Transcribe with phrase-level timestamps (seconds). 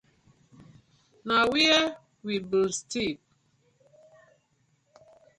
[1.27, 1.85] Na where
[2.25, 3.19] we been stip?